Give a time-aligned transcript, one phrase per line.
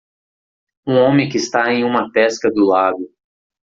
[0.87, 3.07] Um homem que está em uma pesca do lago.